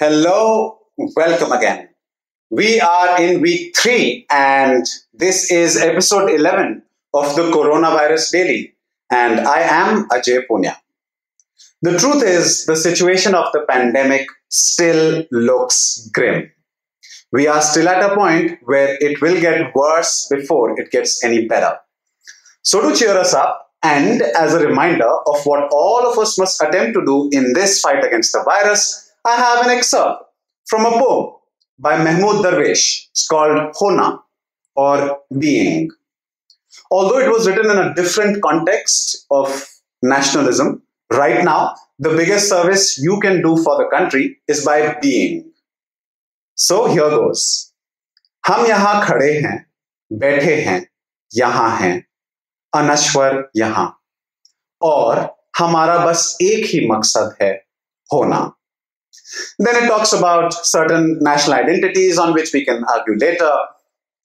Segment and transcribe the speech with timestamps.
[0.00, 0.80] Hello,
[1.14, 1.88] welcome again.
[2.50, 6.82] We are in week three, and this is episode 11
[7.14, 8.74] of the Coronavirus Daily.
[9.08, 10.78] And I am Ajay Poonia.
[11.80, 16.50] The truth is, the situation of the pandemic still looks grim.
[17.30, 21.46] We are still at a point where it will get worse before it gets any
[21.46, 21.78] better.
[22.62, 26.60] So, to cheer us up, and as a reminder of what all of us must
[26.60, 30.24] attempt to do in this fight against the virus, I have an excerpt
[30.66, 31.34] from a poem
[31.78, 33.06] by Mahmoud Darwish.
[33.10, 34.20] It's called Hona
[34.76, 35.88] or Being.
[36.90, 39.66] Although it was written in a different context of
[40.02, 45.52] nationalism, right now, the biggest service you can do for the country is by being.
[46.54, 47.72] So here goes.
[48.46, 49.56] हम यहाँ खड़े हैं
[50.12, 50.80] बैठे हैं
[51.34, 51.94] यहाँ हैं
[52.74, 53.86] अनश्वर यहाँ
[54.82, 55.18] और
[55.58, 57.52] हमारा बस एक ही मकसद है
[58.12, 58.40] होना
[59.58, 63.50] then it talks about certain national identities on which we can argue later.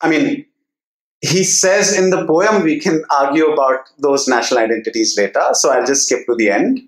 [0.00, 0.46] I mean,
[1.22, 5.86] he says in the poem we can argue about those national identities later, so I'll
[5.86, 6.80] just skip to the end.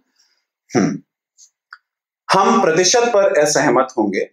[0.73, 0.97] Hmm.
[2.29, 4.29] हम प्रतिशत पर असहमत होंगे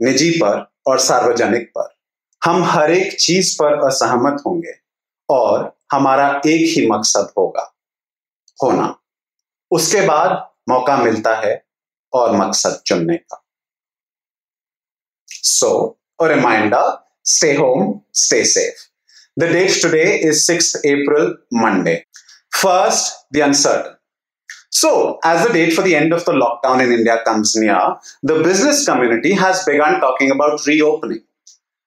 [0.00, 1.88] निजी पर और सार्वजनिक पर
[2.44, 4.74] हम हर एक चीज़ पर असहमत होंगे
[5.30, 7.74] और हमारा एक ही मकसद होगा
[8.62, 8.94] होना
[9.70, 10.30] उसके बाद
[10.68, 11.69] मौका मिलता है
[12.13, 13.41] और मकसद चुनने का
[15.55, 15.71] सो
[16.23, 16.83] a reminder
[17.29, 18.83] stay home stay safe
[19.41, 21.25] the date today is 6th april
[21.63, 21.95] monday
[22.61, 23.95] first the uncertain
[24.81, 24.91] so
[25.31, 27.81] as the date for the end of the lockdown in india comes near
[28.31, 31.23] the business community has begun talking about reopening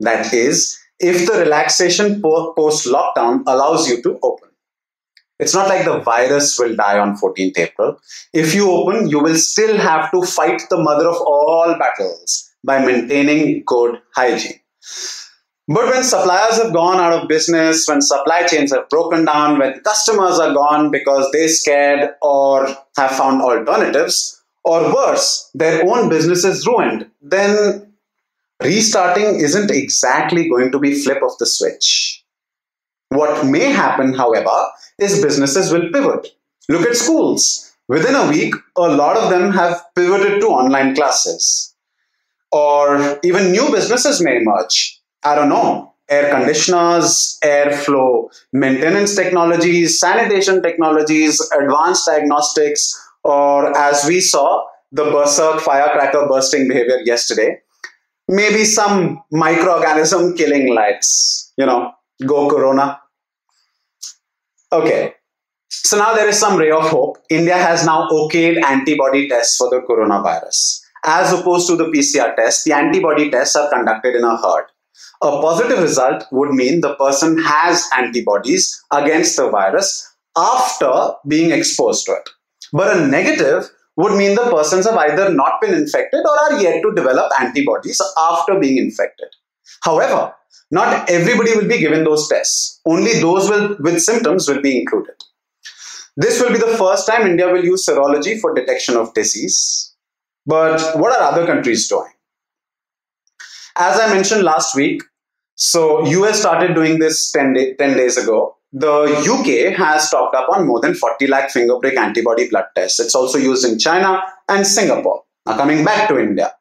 [0.09, 0.67] that is
[1.13, 4.51] if the relaxation post lockdown allows you to open
[5.40, 8.00] it's not like the virus will die on 14th April.
[8.34, 12.86] If you open, you will still have to fight the mother of all battles by
[12.86, 14.60] maintaining good hygiene.
[15.68, 19.80] But when suppliers have gone out of business, when supply chains have broken down, when
[19.82, 26.44] customers are gone because they scared or have found alternatives, or worse, their own business
[26.44, 27.94] is ruined, then
[28.62, 32.23] restarting isn't exactly going to be flip of the switch.
[33.14, 34.56] What may happen, however,
[35.00, 36.28] is businesses will pivot.
[36.70, 37.72] Look at schools.
[37.88, 41.76] Within a week, a lot of them have pivoted to online classes.
[42.52, 45.00] Or even new businesses may emerge.
[45.24, 45.94] I don't know.
[46.10, 55.60] Air conditioners, airflow, maintenance technologies, sanitation technologies, advanced diagnostics, or as we saw, the berserk
[55.62, 57.60] firecracker bursting behavior yesterday,
[58.28, 61.52] maybe some microorganism killing lights.
[61.58, 61.92] You know,
[62.26, 63.00] go corona.
[64.74, 65.14] Okay.
[65.70, 67.18] So now there is some ray of hope.
[67.30, 70.82] India has now okayed antibody tests for the coronavirus.
[71.06, 74.66] As opposed to the PCR test, the antibody tests are conducted in a herd.
[75.22, 82.06] A positive result would mean the person has antibodies against the virus after being exposed
[82.08, 82.30] to it.
[82.72, 86.82] But a negative would mean the persons have either not been infected or are yet
[86.82, 89.28] to develop antibodies after being infected.
[89.84, 90.34] However,
[90.72, 92.82] not everybody will be given those tests.
[92.86, 95.16] Only those will, with symptoms will be included.
[96.16, 99.94] This will be the first time India will use serology for detection of disease.
[100.46, 102.12] But what are other countries doing?
[103.78, 105.02] As I mentioned last week,
[105.56, 108.58] so US started doing this 10, day, 10 days ago.
[108.72, 113.00] The UK has stocked up on more than 40 lakh finger prick antibody blood tests.
[113.00, 115.24] It's also used in China and Singapore.
[115.46, 116.52] Now coming back to India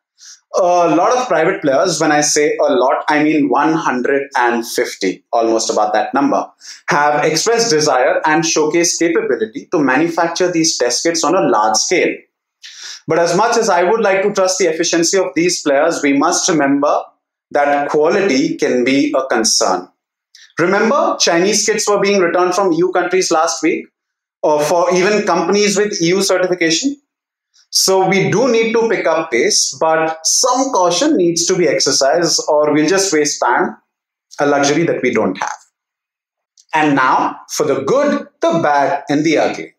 [0.54, 5.92] a lot of private players, when I say a lot, I mean 150, almost about
[5.94, 6.46] that number,
[6.88, 12.14] have expressed desire and showcase capability to manufacture these test kits on a large scale.
[13.08, 16.12] But as much as I would like to trust the efficiency of these players, we
[16.12, 17.02] must remember
[17.50, 19.88] that quality can be a concern.
[20.58, 23.86] Remember, Chinese kits were being returned from EU countries last week,
[24.42, 26.96] or for even companies with EU certification.
[27.74, 32.42] So we do need to pick up pace, but some caution needs to be exercised
[32.46, 33.78] or we'll just waste time,
[34.38, 35.56] a luxury that we don't have.
[36.74, 39.74] And now for the good, the bad, and the ugly.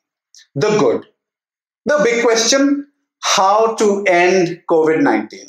[0.55, 1.05] The good.
[1.85, 2.87] The big question
[3.21, 5.39] how to end COVID 19?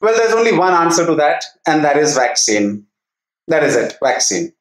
[0.00, 2.86] Well, there's only one answer to that, and that is vaccine.
[3.48, 4.52] That is it, vaccine.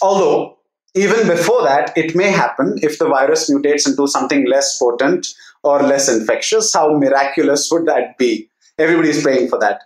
[0.00, 0.59] Although,
[0.94, 5.26] even before that, it may happen if the virus mutates into something less potent
[5.62, 6.72] or less infectious.
[6.72, 8.50] How miraculous would that be?
[8.78, 9.82] Everybody's praying for that.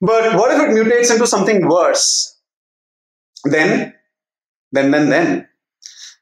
[0.00, 2.36] But what if it mutates into something worse?
[3.44, 3.94] Then,
[4.72, 5.48] then, then, then,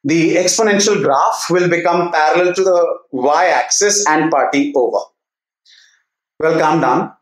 [0.05, 5.01] the exponential graph will become parallel to the y axis and party over.
[6.39, 7.16] Well, calm down.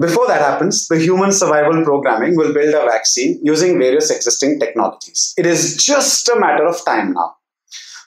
[0.00, 5.34] Before that happens, the human survival programming will build a vaccine using various existing technologies.
[5.36, 7.36] It is just a matter of time now.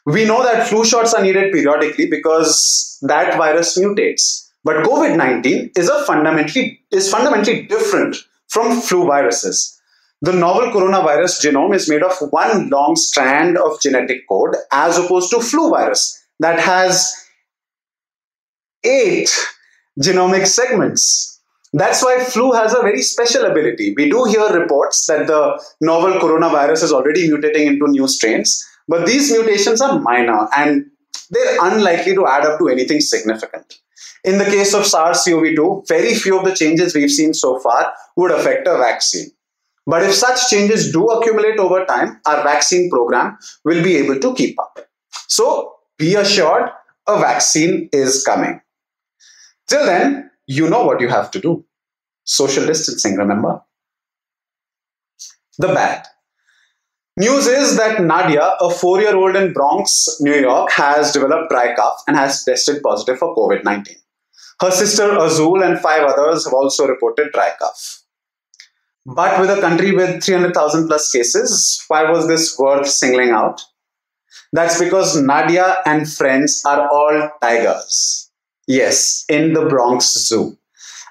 [0.06, 4.50] We know that flu shots are needed periodically because that virus mutates.
[4.64, 8.18] But COVID-19 is a fundamentally is fundamentally different
[8.50, 9.80] from flu viruses.
[10.22, 15.30] The novel coronavirus genome is made of one long strand of genetic code as opposed
[15.32, 17.14] to flu virus that has
[18.84, 19.30] eight
[20.02, 21.37] genomic segments.
[21.74, 23.94] That's why flu has a very special ability.
[23.98, 29.06] We do hear reports that the novel coronavirus is already mutating into new strains, but
[29.06, 30.86] these mutations are minor and
[31.30, 33.80] they're unlikely to add up to anything significant.
[34.24, 37.60] In the case of SARS CoV 2, very few of the changes we've seen so
[37.60, 39.30] far would affect a vaccine.
[39.86, 44.34] But if such changes do accumulate over time, our vaccine program will be able to
[44.36, 44.80] keep up.
[45.28, 46.70] So be assured
[47.08, 48.60] a vaccine is coming.
[49.68, 51.66] Till then, you know what you have to do.
[52.24, 53.62] Social distancing, remember?
[55.60, 56.08] The bad.
[57.18, 61.74] News is that Nadia, a four year old in Bronx, New York, has developed dry
[61.76, 63.96] cough and has tested positive for COVID 19.
[64.62, 68.04] Her sister Azul and five others have also reported dry cough.
[69.06, 73.62] But with a country with 300,000 plus cases, why was this worth singling out?
[74.52, 78.27] That's because Nadia and friends are all tigers.
[78.68, 80.58] Yes, in the Bronx Zoo.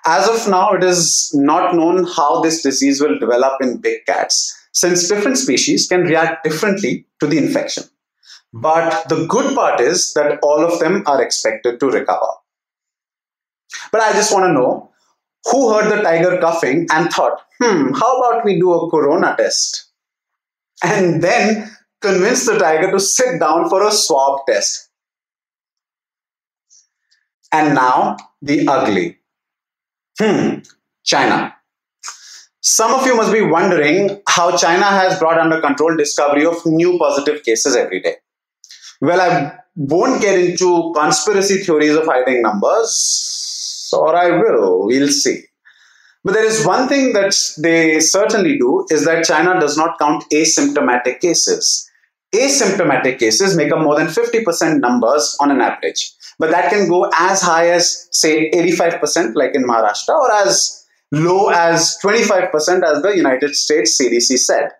[0.04, 4.54] As of now, it is not known how this disease will develop in big cats,
[4.72, 7.84] since different species can react differently to the infection.
[8.52, 12.28] But the good part is that all of them are expected to recover.
[13.90, 14.90] But I just want to know
[15.50, 19.90] who heard the tiger coughing and thought, hmm, how about we do a corona test?
[20.82, 21.70] And then
[22.00, 24.85] convince the tiger to sit down for a swab test.
[27.52, 29.18] And now the ugly.
[30.18, 30.60] Hmm,
[31.04, 31.54] China.
[32.60, 36.98] Some of you must be wondering how China has brought under control discovery of new
[36.98, 38.16] positive cases every day.
[39.00, 45.42] Well, I won't get into conspiracy theories of hiding numbers, or I will, we'll see.
[46.24, 50.24] But there is one thing that they certainly do is that China does not count
[50.32, 51.88] asymptomatic cases.
[52.34, 56.12] Asymptomatic cases make up more than 50% numbers on an average.
[56.38, 61.48] But that can go as high as say 85% like in maharashtra or as low
[61.48, 62.50] as 25%
[62.82, 64.70] as the united states cdc said.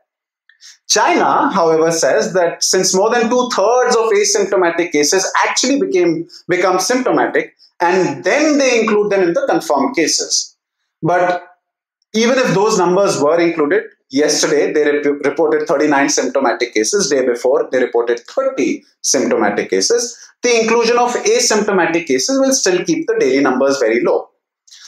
[0.88, 7.54] China however says that since more than two-thirds of asymptomatic cases actually became become symptomatic
[7.80, 10.56] and then they include them in the confirmed cases.
[11.02, 11.46] But
[12.14, 17.10] even if those numbers were included Yesterday, they rep- reported 39 symptomatic cases.
[17.10, 20.16] Day before, they reported 30 symptomatic cases.
[20.42, 24.28] The inclusion of asymptomatic cases will still keep the daily numbers very low.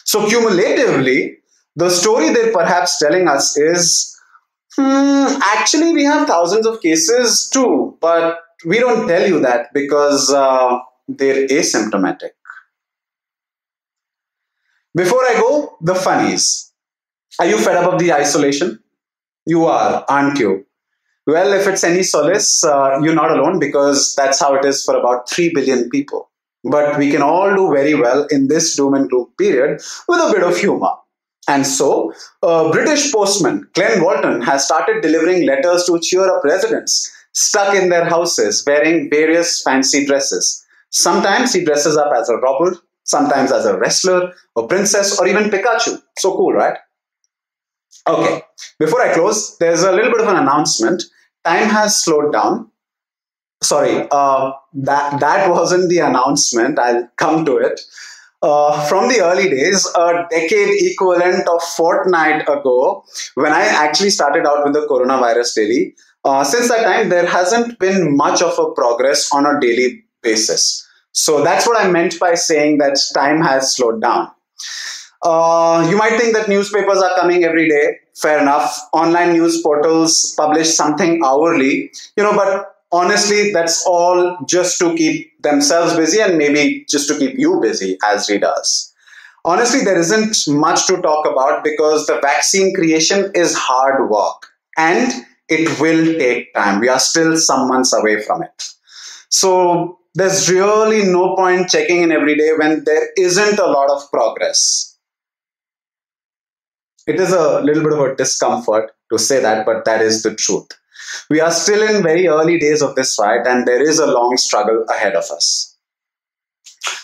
[0.05, 1.39] So, cumulatively,
[1.75, 4.17] the story they're perhaps telling us is
[4.77, 10.33] hmm, actually, we have thousands of cases too, but we don't tell you that because
[10.33, 10.79] uh,
[11.09, 12.31] they're asymptomatic.
[14.95, 16.73] Before I go, the funnies.
[17.39, 18.81] Are you fed up of the isolation?
[19.49, 20.67] You are, aren't you?
[21.27, 24.95] Well, if it's any solace, uh, you're not alone because that's how it is for
[24.95, 26.31] about 3 billion people.
[26.65, 30.33] But we can all do very well in this doom and gloom period with a
[30.33, 30.93] bit of humor.
[31.49, 32.13] And so,
[32.43, 37.89] a British postman, Glenn Walton, has started delivering letters to cheer up residents stuck in
[37.89, 40.65] their houses wearing various fancy dresses.
[40.91, 45.51] Sometimes he dresses up as a robber, sometimes as a wrestler, a princess, or even
[45.51, 46.03] Pikachu.
[46.19, 46.77] So cool, right?
[48.07, 48.43] Okay,
[48.79, 51.03] before I close, there's a little bit of an announcement.
[51.45, 52.71] Time has slowed down.
[53.63, 56.79] Sorry, uh, that, that wasn't the announcement.
[56.79, 57.81] I'll come to it.
[58.41, 63.05] Uh, from the early days, a decade equivalent of fortnight ago,
[63.35, 67.79] when I actually started out with the coronavirus daily, uh, since that time, there hasn't
[67.81, 70.87] been much of a progress on a daily basis.
[71.13, 74.31] So that's what I meant by saying that time has slowed down.
[75.23, 77.99] Uh, you might think that newspapers are coming every day.
[78.15, 78.89] Fair enough.
[78.93, 85.41] Online news portals publish something hourly, you know, but honestly, that's all just to keep
[85.43, 88.93] themselves busy and maybe just to keep you busy as readers.
[89.45, 94.47] Honestly, there isn't much to talk about because the vaccine creation is hard work
[94.77, 95.13] and
[95.49, 96.81] it will take time.
[96.81, 98.69] We are still some months away from it.
[99.31, 104.11] So there's really no point checking in every day when there isn't a lot of
[104.11, 104.88] progress
[107.09, 110.35] it is a little bit of a discomfort to say that, but that is the
[110.35, 110.69] truth.
[111.31, 114.37] We are still in very early days of this fight, and there is a long
[114.37, 115.77] struggle ahead of us.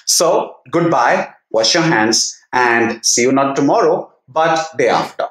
[0.05, 5.29] So, goodbye, wash your hands, and see you not tomorrow, but day after.